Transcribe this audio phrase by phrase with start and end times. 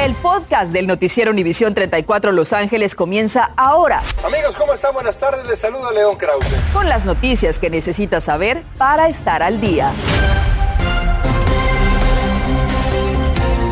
[0.00, 4.00] El podcast del noticiero Univisión 34 Los Ángeles comienza ahora.
[4.24, 4.94] Amigos, ¿cómo están?
[4.94, 5.46] Buenas tardes.
[5.46, 6.46] Les saluda León Krause.
[6.72, 9.92] Con las noticias que necesitas saber para estar al día.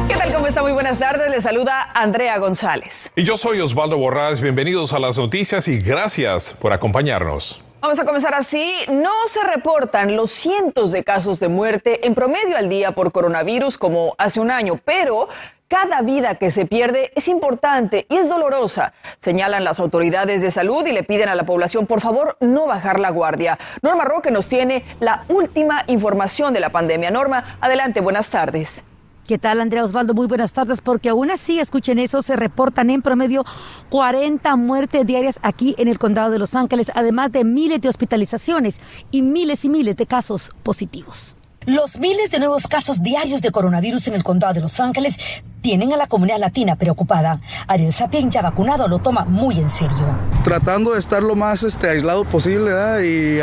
[0.06, 0.30] ¿Qué tal?
[0.34, 0.60] ¿Cómo está?
[0.60, 1.30] Muy buenas tardes.
[1.30, 3.10] Les saluda Andrea González.
[3.16, 4.42] Y yo soy Osvaldo Borrás.
[4.42, 7.64] Bienvenidos a las noticias y gracias por acompañarnos.
[7.80, 8.74] Vamos a comenzar así.
[8.90, 13.78] No se reportan los cientos de casos de muerte en promedio al día por coronavirus
[13.78, 15.28] como hace un año, pero
[15.68, 20.84] cada vida que se pierde es importante y es dolorosa, señalan las autoridades de salud
[20.86, 23.58] y le piden a la población, por favor, no bajar la guardia.
[23.82, 27.10] Norma Roque nos tiene la última información de la pandemia.
[27.10, 28.82] Norma, adelante, buenas tardes.
[29.26, 30.14] ¿Qué tal, Andrea Osvaldo?
[30.14, 33.44] Muy buenas tardes, porque aún así, escuchen eso, se reportan en promedio
[33.90, 38.80] 40 muertes diarias aquí en el condado de Los Ángeles, además de miles de hospitalizaciones
[39.10, 41.34] y miles y miles de casos positivos.
[41.68, 45.18] Los miles de nuevos casos diarios de coronavirus en el condado de Los Ángeles
[45.60, 47.42] tienen a la comunidad latina preocupada.
[47.66, 50.16] Ariel Sapien, ya vacunado, lo toma muy en serio.
[50.44, 52.72] Tratando de estar lo más este, aislado posible
[53.04, 53.40] y,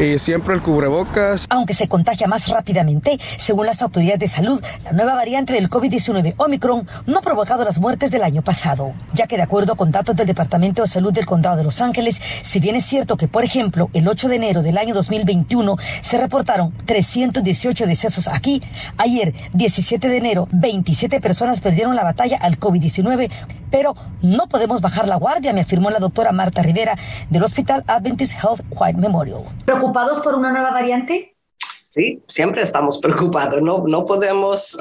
[0.00, 1.46] y siempre el cubrebocas.
[1.50, 6.34] Aunque se contagia más rápidamente, según las autoridades de salud, la nueva variante del COVID-19
[6.38, 10.16] Omicron no ha provocado las muertes del año pasado, ya que de acuerdo con datos
[10.16, 13.44] del Departamento de Salud del Condado de Los Ángeles, si bien es cierto que, por
[13.44, 18.62] ejemplo, el 8 de enero del año 2021 se reportaron 318 decesos aquí,
[18.96, 23.30] ayer, 17 de enero, 27 personas perdieron la batalla al COVID-19,
[23.70, 26.96] pero no podemos bajar la guardia, me afirmó la doctora Marta Rivera
[27.28, 29.42] del Hospital Adventist Health White Memorial.
[29.90, 31.34] ¿Preocupados por una nueva variante?
[31.82, 33.60] Sí, siempre estamos preocupados.
[33.60, 34.78] No, no podemos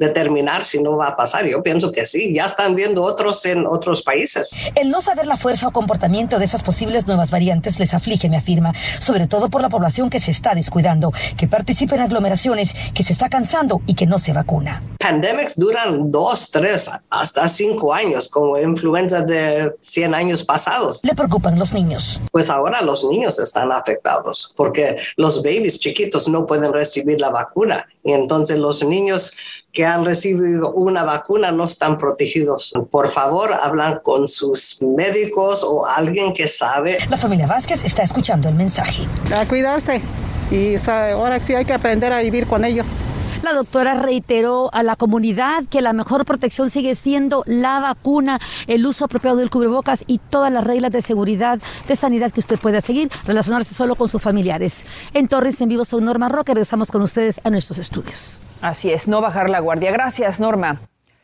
[0.00, 1.46] determinar si no va a pasar.
[1.46, 4.50] Yo pienso que sí, ya están viendo otros en otros países.
[4.74, 8.38] El no saber la fuerza o comportamiento de esas posibles nuevas variantes les aflige, me
[8.38, 13.02] afirma, sobre todo por la población que se está descuidando, que participa en aglomeraciones, que
[13.02, 14.82] se está cansando y que no se vacuna.
[14.98, 21.00] Pandemics duran dos, tres, hasta cinco años, como influenza de 100 años pasados.
[21.04, 22.20] Le preocupan los niños.
[22.32, 27.86] Pues ahora los niños están afectados porque los babies chiquitos no pueden recibir la vacuna
[28.02, 29.32] y entonces los niños
[29.72, 32.72] que han recibido una vacuna no están protegidos.
[32.90, 36.98] Por favor, hablan con sus médicos o alguien que sabe.
[37.08, 39.06] La familia Vázquez está escuchando el mensaje.
[39.34, 40.02] A cuidarse
[40.50, 43.02] y ahora sí hay que aprender a vivir con ellos.
[43.42, 48.84] La doctora reiteró a la comunidad que la mejor protección sigue siendo la vacuna, el
[48.84, 52.82] uso apropiado del cubrebocas y todas las reglas de seguridad, de sanidad que usted pueda
[52.82, 54.84] seguir, relacionarse solo con sus familiares.
[55.14, 58.42] En Torres en vivo soy Norma Roque, regresamos con ustedes a nuestros estudios.
[58.60, 59.90] Así es, no bajar la guardia.
[59.90, 60.80] Gracias, Norma.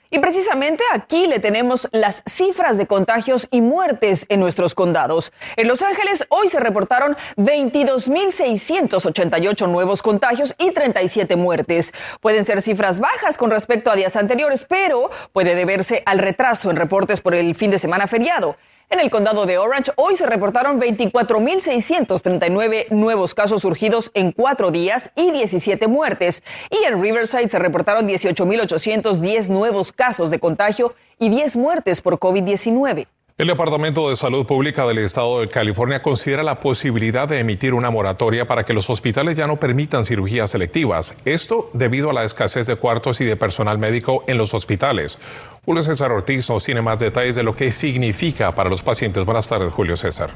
[0.08, 5.32] Y precisamente aquí le tenemos las cifras de contagios y muertes en nuestros condados.
[5.56, 11.92] En Los Ángeles hoy se reportaron 22.688 nuevos contagios y 37 muertes.
[12.20, 16.76] Pueden ser cifras bajas con respecto a días anteriores, pero puede deberse al retraso en
[16.76, 18.54] reportes por el fin de semana feriado.
[18.88, 25.10] En el condado de Orange hoy se reportaron 24.639 nuevos casos surgidos en cuatro días
[25.16, 26.44] y 17 muertes.
[26.70, 33.08] Y en Riverside se reportaron 18.810 nuevos casos de contagio y 10 muertes por COVID-19.
[33.38, 37.90] El Departamento de Salud Pública del Estado de California considera la posibilidad de emitir una
[37.90, 41.14] moratoria para que los hospitales ya no permitan cirugías selectivas.
[41.26, 45.18] Esto debido a la escasez de cuartos y de personal médico en los hospitales.
[45.66, 49.22] Julio César Ortiz nos tiene más detalles de lo que significa para los pacientes.
[49.26, 50.30] Buenas tardes, Julio César.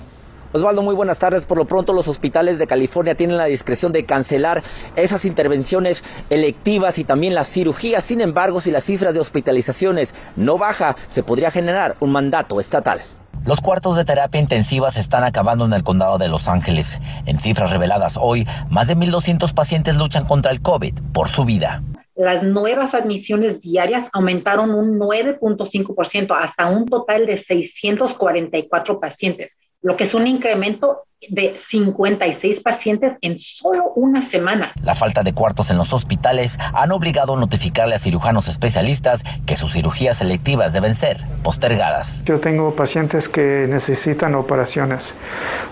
[0.52, 1.46] Osvaldo, muy buenas tardes.
[1.46, 4.62] Por lo pronto, los hospitales de California tienen la discreción de cancelar
[4.96, 8.04] esas intervenciones electivas y también las cirugías.
[8.04, 13.00] Sin embargo, si las cifras de hospitalizaciones no baja, se podría generar un mandato estatal.
[13.46, 16.98] Los cuartos de terapia intensiva se están acabando en el condado de Los Ángeles.
[17.26, 21.82] En cifras reveladas hoy, más de 1.200 pacientes luchan contra el COVID por su vida
[22.20, 30.04] las nuevas admisiones diarias aumentaron un 9.5% hasta un total de 644 pacientes, lo que
[30.04, 34.72] es un incremento de 56 pacientes en solo una semana.
[34.82, 39.56] La falta de cuartos en los hospitales han obligado a notificarle a cirujanos especialistas que
[39.56, 42.24] sus cirugías selectivas deben ser postergadas.
[42.24, 45.14] Yo tengo pacientes que necesitan operaciones.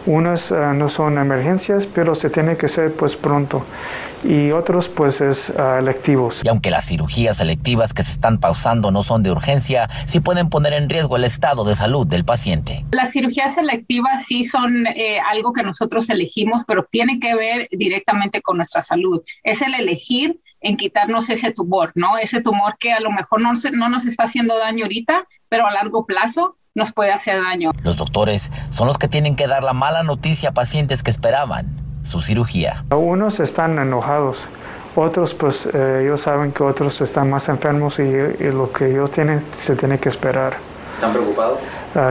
[0.04, 3.64] Unas uh, no son emergencias, pero se tiene que hacer pues pronto
[4.24, 6.40] y otros pues es uh, electivos.
[6.44, 10.50] Y aunque las cirugías selectivas que se están pausando no son de urgencia, sí pueden
[10.50, 12.84] poner en riesgo el estado de salud del paciente.
[12.92, 18.42] Las cirugías selectivas sí son eh, algo que nosotros elegimos, pero tiene que ver directamente
[18.42, 19.20] con nuestra salud.
[19.42, 22.18] Es el elegir en quitarnos ese tumor, ¿no?
[22.18, 25.72] Ese tumor que a lo mejor no, no nos está haciendo daño ahorita, pero a
[25.72, 27.70] largo plazo nos puede hacer daño.
[27.82, 31.66] Los doctores son los que tienen que dar la mala noticia a pacientes que esperaban
[32.04, 32.84] su cirugía.
[32.90, 34.46] Unos están enojados
[34.96, 39.12] Otros, pues eh, ellos saben que otros están más enfermos y, y, lo que ellos
[39.12, 40.56] tienen se tiene que esperar.
[40.94, 41.58] ¿Están preocupados?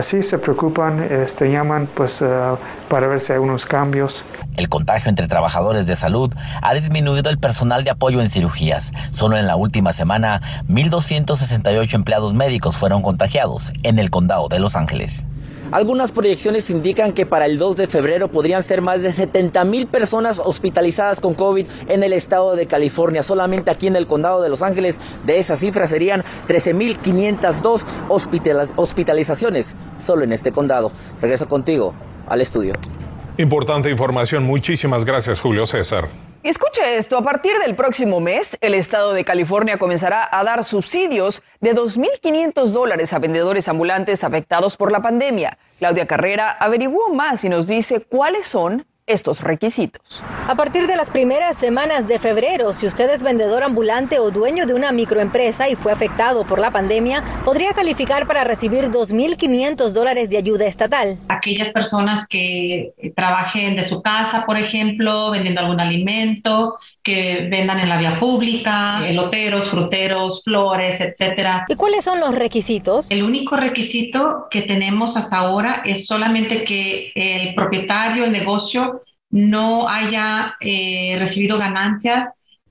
[0.02, 2.58] Sí, se preocupan, este, llaman pues uh,
[2.90, 4.24] para ver si hay unos cambios.
[4.56, 8.92] El contagio entre trabajadores de salud ha disminuido el personal de apoyo en cirugías.
[9.14, 14.76] Solo en la última semana, 1.268 empleados médicos fueron contagiados en el condado de Los
[14.76, 15.28] Ángeles.
[15.72, 19.88] Algunas proyecciones indican que para el 2 de febrero podrían ser más de 70 mil
[19.88, 23.22] personas hospitalizadas con COVID en el estado de California.
[23.22, 27.84] Solamente aquí en el condado de Los Ángeles, de esa cifra serían 13.502
[28.78, 30.92] hospitalizaciones solo en este condado.
[31.22, 31.94] Regreso contigo
[32.28, 32.74] al estudio.
[33.38, 34.46] Importante información.
[34.46, 36.08] Muchísimas gracias, Julio César.
[36.44, 41.42] Escuche esto, a partir del próximo mes, el estado de California comenzará a dar subsidios
[41.62, 45.58] de 2.500 dólares a vendedores ambulantes afectados por la pandemia.
[45.80, 50.24] Claudia Carrera averiguó más y nos dice cuáles son estos requisitos.
[50.48, 54.66] A partir de las primeras semanas de febrero, si usted es vendedor ambulante o dueño
[54.66, 60.30] de una microempresa y fue afectado por la pandemia, podría calificar para recibir 2.500 dólares
[60.30, 61.18] de ayuda estatal.
[61.30, 66.78] Aquellas personas que trabajen de su casa, por ejemplo, vendiendo algún alimento,
[67.08, 71.64] que vendan en la vía pública, eloteros, fruteros, flores, etcétera.
[71.70, 73.10] ¿Y cuáles son los requisitos?
[73.10, 79.88] El único requisito que tenemos hasta ahora es solamente que el propietario, el negocio, no
[79.88, 82.28] haya eh, recibido ganancias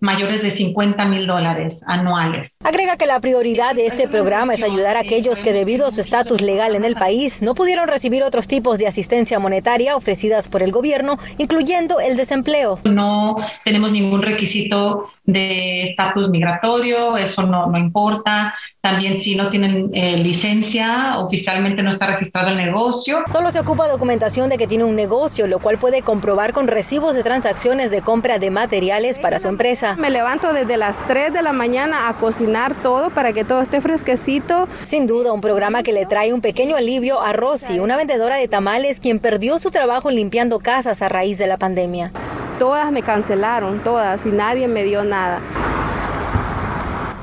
[0.06, 2.56] mayores de 50 mil dólares anuales.
[2.64, 6.00] Agrega que la prioridad de este programa es ayudar a aquellos que debido a su
[6.00, 10.62] estatus legal en el país no pudieron recibir otros tipos de asistencia monetaria ofrecidas por
[10.62, 12.79] el gobierno, incluyendo el desempleo.
[12.85, 18.55] No tenemos ningún requisito de estatus migratorio, eso no, no importa.
[18.86, 23.24] También si no tienen eh, licencia, oficialmente no está registrado el negocio.
[23.32, 27.16] Solo se ocupa documentación de que tiene un negocio, lo cual puede comprobar con recibos
[27.16, 29.96] de transacciones de compra de materiales para su empresa.
[29.96, 33.80] Me levanto desde las 3 de la mañana a cocinar todo para que todo esté
[33.80, 34.68] fresquecito.
[34.84, 38.46] Sin duda, un programa que le trae un pequeño alivio a Rosy, una vendedora de
[38.46, 42.12] tamales quien perdió su trabajo limpiando casas a raíz de la pandemia.
[42.60, 45.40] Todas me cancelaron, todas, y nadie me dio nada.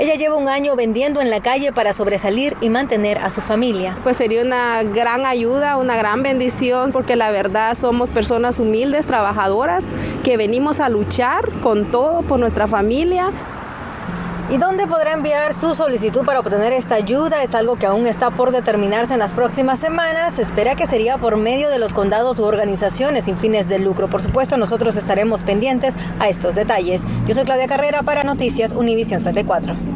[0.03, 3.95] Ella lleva un año vendiendo en la calle para sobresalir y mantener a su familia.
[4.03, 9.85] Pues sería una gran ayuda, una gran bendición, porque la verdad somos personas humildes, trabajadoras,
[10.25, 13.31] que venimos a luchar con todo por nuestra familia.
[14.49, 17.41] ¿Y dónde podrá enviar su solicitud para obtener esta ayuda?
[17.41, 20.33] Es algo que aún está por determinarse en las próximas semanas.
[20.33, 24.09] Se espera que sería por medio de los condados u organizaciones sin fines de lucro.
[24.09, 27.03] Por supuesto, nosotros estaremos pendientes a estos detalles.
[27.25, 29.92] Yo soy Claudia Carrera para Noticias Univisión 34.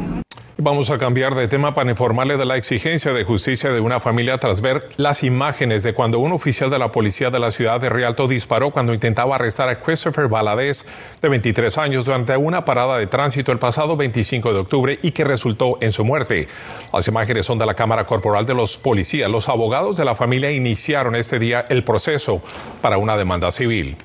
[0.60, 4.38] Vamos a cambiar de tema para informarle de la exigencia de justicia de una familia
[4.38, 7.88] tras ver las imágenes de cuando un oficial de la policía de la ciudad de
[7.88, 10.84] Rialto disparó cuando intentaba arrestar a Christopher Valadez,
[11.22, 15.22] de 23 años, durante una parada de tránsito el pasado 25 de octubre y que
[15.22, 16.48] resultó en su muerte.
[16.92, 19.30] Las imágenes son de la Cámara Corporal de los Policías.
[19.30, 22.42] Los abogados de la familia iniciaron este día el proceso
[22.82, 23.96] para una demanda civil.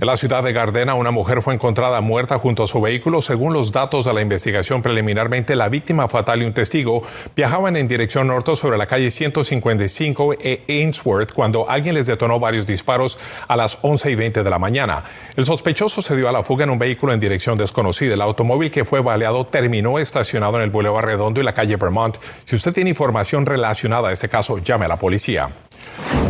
[0.00, 3.20] En la ciudad de Gardena, una mujer fue encontrada muerta junto a su vehículo.
[3.20, 7.02] Según los datos de la investigación preliminarmente, la víctima fatal y un testigo
[7.34, 12.64] viajaban en dirección norte sobre la calle 155 e Ainsworth cuando alguien les detonó varios
[12.64, 13.18] disparos
[13.48, 15.02] a las 11 y 20 de la mañana.
[15.34, 18.14] El sospechoso se dio a la fuga en un vehículo en dirección desconocida.
[18.14, 22.18] El automóvil que fue baleado terminó estacionado en el Boulevard Redondo y la calle Vermont.
[22.44, 25.50] Si usted tiene información relacionada a este caso, llame a la policía.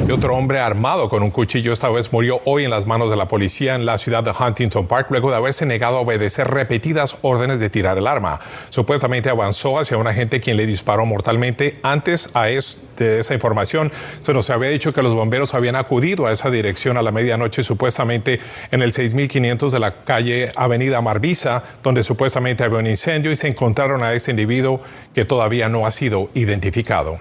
[0.09, 3.17] Y otro hombre armado con un cuchillo esta vez murió hoy en las manos de
[3.17, 7.19] la policía en la ciudad de Huntington Park luego de haberse negado a obedecer repetidas
[7.21, 8.41] órdenes de tirar el arma.
[8.71, 11.79] Supuestamente avanzó hacia un agente quien le disparó mortalmente.
[11.83, 16.51] Antes a esa información se nos había dicho que los bomberos habían acudido a esa
[16.51, 18.41] dirección a la medianoche supuestamente
[18.71, 23.49] en el 6500 de la calle Avenida Marvisa, donde supuestamente había un incendio y se
[23.49, 24.81] encontraron a ese individuo
[25.15, 27.19] que todavía no ha sido identificado.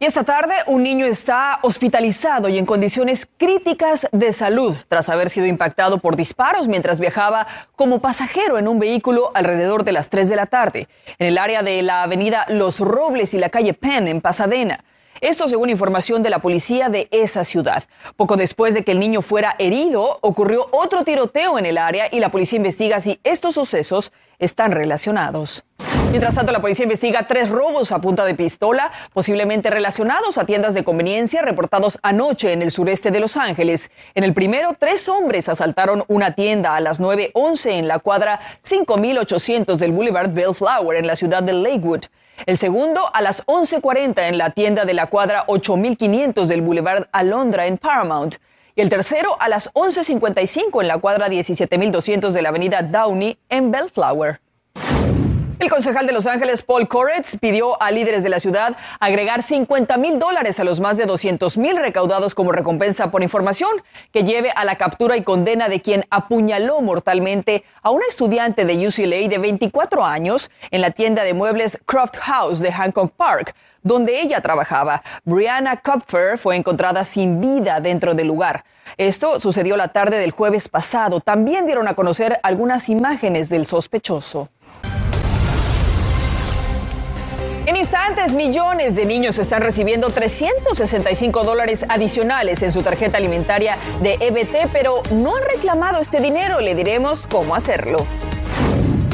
[0.00, 5.30] Y esta tarde un niño está hospitalizado y en condiciones críticas de salud tras haber
[5.30, 7.46] sido impactado por disparos mientras viajaba
[7.76, 11.62] como pasajero en un vehículo alrededor de las 3 de la tarde en el área
[11.62, 14.80] de la avenida Los Robles y la calle Penn en Pasadena.
[15.20, 17.84] Esto según información de la policía de esa ciudad.
[18.16, 22.18] Poco después de que el niño fuera herido, ocurrió otro tiroteo en el área y
[22.18, 25.64] la policía investiga si estos sucesos están relacionados.
[26.14, 30.72] Mientras tanto, la policía investiga tres robos a punta de pistola, posiblemente relacionados a tiendas
[30.72, 33.90] de conveniencia reportados anoche en el sureste de Los Ángeles.
[34.14, 39.76] En el primero, tres hombres asaltaron una tienda a las 9.11 en la cuadra 5800
[39.76, 42.04] del Boulevard Bellflower en la ciudad de Lakewood.
[42.46, 47.66] El segundo, a las 11.40 en la tienda de la cuadra 8500 del Boulevard Alondra
[47.66, 48.36] en Paramount
[48.76, 53.72] y el tercero a las 11.55 en la cuadra 17.200 de la avenida Downey en
[53.72, 54.43] Bellflower.
[55.64, 59.96] El concejal de Los Ángeles, Paul Koretz, pidió a líderes de la ciudad agregar 50
[59.96, 63.70] mil dólares a los más de 200 mil recaudados como recompensa por información
[64.12, 68.86] que lleve a la captura y condena de quien apuñaló mortalmente a una estudiante de
[68.86, 74.20] UCLA de 24 años en la tienda de muebles Croft House de Hancock Park, donde
[74.20, 75.02] ella trabajaba.
[75.24, 78.66] Brianna Kupfer fue encontrada sin vida dentro del lugar.
[78.98, 81.20] Esto sucedió la tarde del jueves pasado.
[81.20, 84.50] También dieron a conocer algunas imágenes del sospechoso.
[87.66, 94.18] En instantes, millones de niños están recibiendo 365 dólares adicionales en su tarjeta alimentaria de
[94.20, 96.60] EBT, pero no han reclamado este dinero.
[96.60, 98.04] Le diremos cómo hacerlo.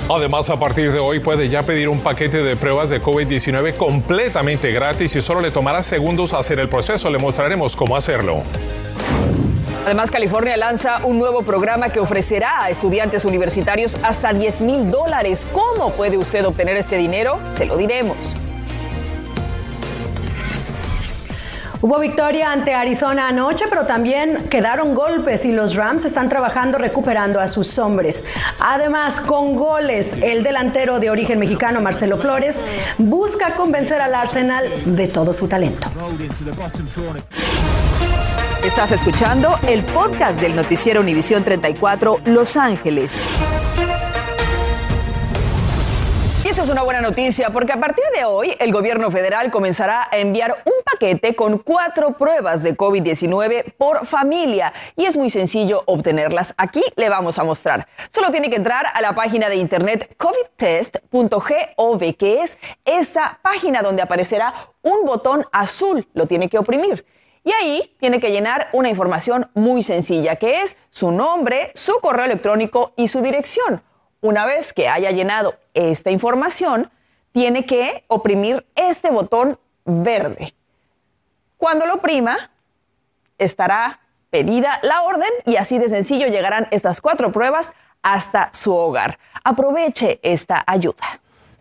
[0.08, 4.72] Además, a partir de hoy puede ya pedir un paquete de pruebas de COVID-19 completamente
[4.72, 7.08] gratis y solo le tomará segundos hacer el proceso.
[7.08, 8.42] Le mostraremos cómo hacerlo.
[9.84, 15.46] Además, California lanza un nuevo programa que ofrecerá a estudiantes universitarios hasta 10 mil dólares.
[15.52, 17.38] ¿Cómo puede usted obtener este dinero?
[17.54, 18.36] Se lo diremos.
[21.82, 27.40] Hubo victoria ante Arizona anoche, pero también quedaron golpes y los Rams están trabajando recuperando
[27.40, 28.26] a sus hombres.
[28.58, 32.62] Además, con goles, el delantero de origen mexicano Marcelo Flores
[32.98, 35.88] busca convencer al Arsenal de todo su talento.
[38.64, 43.18] Estás escuchando el podcast del noticiero Univisión 34 Los Ángeles.
[46.44, 50.08] Y esta es una buena noticia porque a partir de hoy el gobierno federal comenzará
[50.12, 55.82] a enviar un paquete con cuatro pruebas de COVID-19 por familia y es muy sencillo
[55.86, 56.52] obtenerlas.
[56.58, 57.88] Aquí le vamos a mostrar.
[58.12, 64.02] Solo tiene que entrar a la página de internet covidtest.gov, que es esta página donde
[64.02, 64.52] aparecerá
[64.82, 66.06] un botón azul.
[66.12, 67.06] Lo tiene que oprimir.
[67.44, 72.26] Y ahí tiene que llenar una información muy sencilla, que es su nombre, su correo
[72.26, 73.82] electrónico y su dirección.
[74.20, 76.90] Una vez que haya llenado esta información,
[77.32, 80.54] tiene que oprimir este botón verde.
[81.56, 82.50] Cuando lo oprima,
[83.38, 89.18] estará pedida la orden y así de sencillo llegarán estas cuatro pruebas hasta su hogar.
[89.44, 91.20] Aproveche esta ayuda.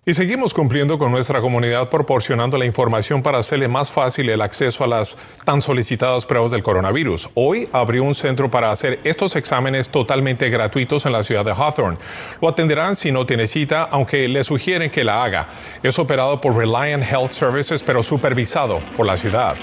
[0.09, 4.83] Y seguimos cumpliendo con nuestra comunidad proporcionando la información para hacerle más fácil el acceso
[4.83, 7.29] a las tan solicitadas pruebas del coronavirus.
[7.35, 11.99] Hoy abrió un centro para hacer estos exámenes totalmente gratuitos en la ciudad de Hawthorne.
[12.41, 15.47] Lo atenderán si no tiene cita, aunque le sugieren que la haga.
[15.83, 19.57] Es operado por Reliant Health Services, pero supervisado por la ciudad.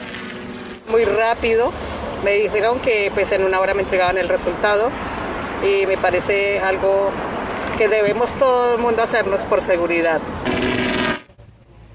[0.88, 1.73] Muy rápido.
[2.25, 4.91] Me dijeron que pues en una hora me entregaban el resultado
[5.65, 7.11] y me parece algo
[7.76, 10.21] que debemos todo el mundo hacernos por seguridad.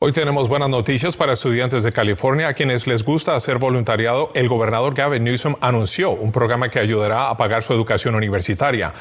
[0.06, 4.32] Hoy tenemos buenas noticias para estudiantes de California a quienes les gusta hacer voluntariado.
[4.34, 8.92] El gobernador Gavin Newsom anunció un programa que ayudará a pagar su educación universitaria.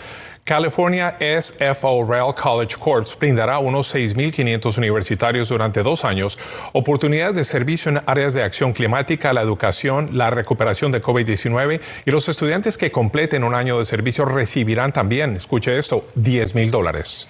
[0.45, 6.39] California SFO Rail College Corps brindará a unos 6.500 universitarios durante dos años
[6.73, 12.11] oportunidades de servicio en áreas de acción climática, la educación, la recuperación de COVID-19 y
[12.13, 17.27] los estudiantes que completen un año de servicio recibirán también, escuche esto, 10 mil dólares.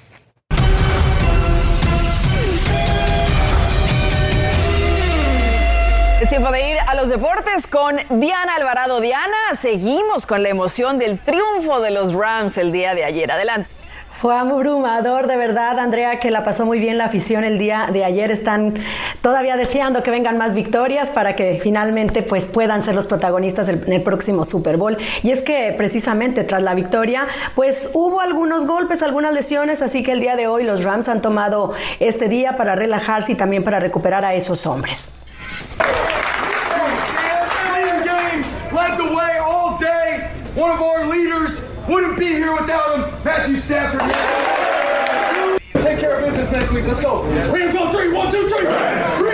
[6.33, 9.03] Tiempo de ir a los deportes con Diana Alvarado.
[9.03, 13.31] Diana, seguimos con la emoción del triunfo de los Rams el día de ayer.
[13.31, 13.69] Adelante.
[14.13, 18.07] Fue abrumador, de verdad, Andrea, que la pasó muy bien la afición el día de
[18.07, 18.31] ayer.
[18.31, 18.73] Están
[19.21, 23.93] todavía deseando que vengan más victorias para que finalmente pues, puedan ser los protagonistas en
[23.93, 24.97] el próximo Super Bowl.
[25.23, 30.13] Y es que precisamente tras la victoria, pues hubo algunos golpes, algunas lesiones, así que
[30.13, 33.81] el día de hoy los Rams han tomado este día para relajarse y también para
[33.81, 35.13] recuperar a esos hombres.
[40.63, 43.25] One of our leaders wouldn't be here without him.
[43.25, 44.01] Matthew Stafford.
[45.83, 46.53] Take care of business.
[46.53, 46.85] next week.
[46.85, 47.25] Let's go.
[47.53, 48.13] Rams on three.
[48.13, 49.32] One, two, three.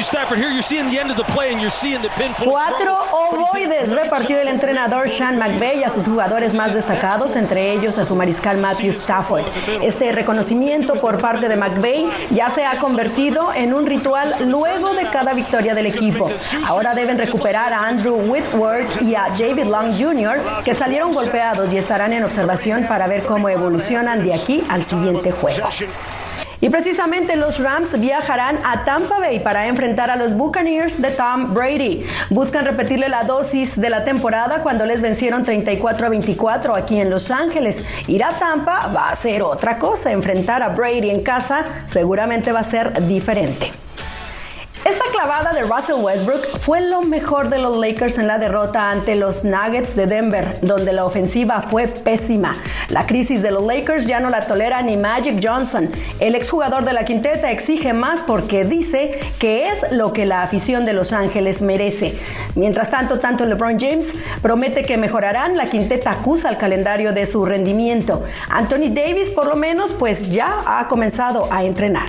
[0.00, 0.50] Matthew Stafford here.
[0.50, 2.48] You're seeing the end of the play and you're seeing the pinpoint.
[2.48, 8.06] Cuatro ovoides repartió el entrenador Sean McVay a sus jugadores más destacados, entre ellos a
[8.06, 9.44] su mariscal Matthew Stafford.
[9.82, 15.06] Este reconocimiento por parte de McVay ya se ha convertido en un ritual luego de
[15.10, 16.30] cada victoria del equipo.
[16.66, 21.76] Ahora deben recuperar a Andrew Whitworth y a David Long Jr., que salieron golpeados y
[21.76, 25.68] estarán en observación para ver cómo evolucionan de aquí al siguiente juego.
[26.60, 31.54] Y precisamente los Rams viajarán a Tampa Bay para enfrentar a los Buccaneers de Tom
[31.54, 32.04] Brady.
[32.28, 37.08] Buscan repetirle la dosis de la temporada cuando les vencieron 34 a 24 aquí en
[37.08, 37.86] Los Ángeles.
[38.06, 40.12] Ir a Tampa va a ser otra cosa.
[40.12, 43.79] Enfrentar a Brady en casa seguramente va a ser diferente.
[45.20, 49.44] Clavada de Russell Westbrook fue lo mejor de los Lakers en la derrota ante los
[49.44, 52.54] Nuggets de Denver, donde la ofensiva fue pésima.
[52.88, 55.90] La crisis de los Lakers ya no la tolera ni Magic Johnson.
[56.20, 60.86] El exjugador de la quinteta exige más porque dice que es lo que la afición
[60.86, 62.18] de Los Ángeles merece.
[62.54, 67.44] Mientras tanto, tanto LeBron James promete que mejorarán, la quinteta acusa al calendario de su
[67.44, 68.24] rendimiento.
[68.48, 72.08] Anthony Davis, por lo menos, pues ya ha comenzado a entrenar.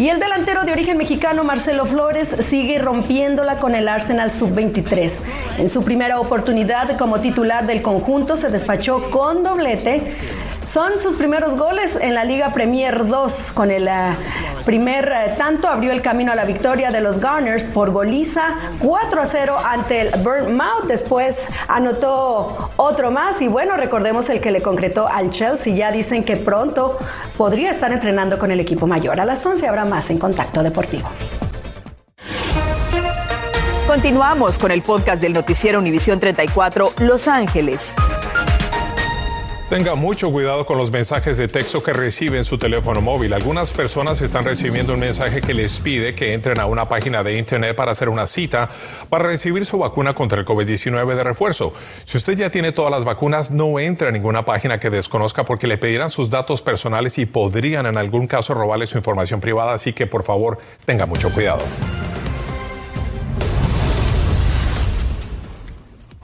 [0.00, 5.12] Y el delantero de origen mexicano Marcelo Flores sigue rompiéndola con el Arsenal Sub-23.
[5.58, 10.16] En su primera oportunidad como titular del conjunto se despachó con doblete.
[10.64, 13.52] Son sus primeros goles en la Liga Premier 2.
[13.52, 17.64] Con el uh, primer uh, tanto abrió el camino a la victoria de los Gunners
[17.64, 20.84] por goliza 4 a 0 ante el Bournemouth.
[20.86, 25.74] Después anotó otro más y bueno, recordemos el que le concretó al Chelsea.
[25.74, 26.98] Ya dicen que pronto
[27.36, 29.20] podría estar entrenando con el equipo mayor.
[29.20, 31.08] A las 11 habrá más en Contacto Deportivo.
[33.86, 37.94] Continuamos con el podcast del noticiero Univisión 34 Los Ángeles.
[39.70, 43.32] Tenga mucho cuidado con los mensajes de texto que recibe en su teléfono móvil.
[43.32, 47.38] Algunas personas están recibiendo un mensaje que les pide que entren a una página de
[47.38, 48.68] internet para hacer una cita
[49.08, 51.72] para recibir su vacuna contra el COVID-19 de refuerzo.
[52.04, 55.68] Si usted ya tiene todas las vacunas, no entre a ninguna página que desconozca porque
[55.68, 59.92] le pedirán sus datos personales y podrían en algún caso robarle su información privada, así
[59.92, 61.62] que por favor tenga mucho cuidado.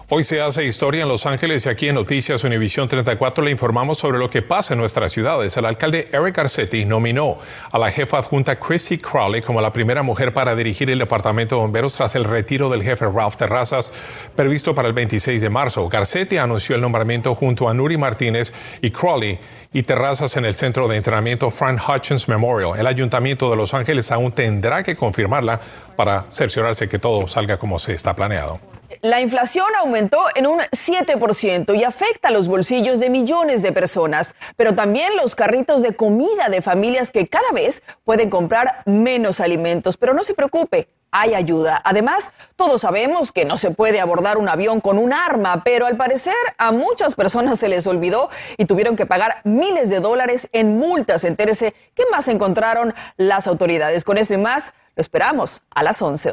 [0.09, 3.99] Hoy se hace historia en Los Ángeles y aquí en Noticias Univisión 34 le informamos
[3.99, 5.57] sobre lo que pasa en nuestras ciudades.
[5.57, 7.39] El alcalde Eric Garcetti nominó
[7.73, 11.63] a la jefa adjunta Christy Crowley como la primera mujer para dirigir el departamento de
[11.63, 13.93] bomberos tras el retiro del jefe Ralph Terrazas
[14.37, 15.89] previsto para el 26 de marzo.
[15.89, 19.41] Garcetti anunció el nombramiento junto a Nuri Martínez y Crowley
[19.73, 22.79] y Terrazas en el centro de entrenamiento Frank Hutchins Memorial.
[22.79, 25.61] El ayuntamiento de Los Ángeles aún tendrá que confirmarla
[25.97, 28.61] para cerciorarse que todo salga como se está planeado.
[29.03, 34.75] La inflación aumentó en un 7% y afecta los bolsillos de millones de personas, pero
[34.75, 39.97] también los carritos de comida de familias que cada vez pueden comprar menos alimentos.
[39.97, 41.81] Pero no se preocupe, hay ayuda.
[41.85, 45.97] Además, todos sabemos que no se puede abordar un avión con un arma, pero al
[45.97, 50.79] parecer a muchas personas se les olvidó y tuvieron que pagar miles de dólares en
[50.79, 51.25] multas.
[51.25, 54.05] Entérese qué más encontraron las autoridades.
[54.05, 56.33] Con esto y más, lo esperamos a las 11.